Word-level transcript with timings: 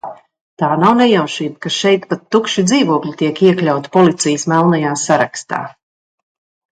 Tā 0.61 0.67
nav 0.83 0.93
nejaušība, 0.99 1.57
ka 1.65 1.71
šeit 1.75 2.07
pat 2.13 2.23
tukši 2.35 2.63
dzīvokļi 2.69 3.13
tiek 3.19 3.41
iekļauti 3.49 3.93
policijas 3.99 4.47
melnajā 4.55 4.95
sarakstā. 5.07 5.61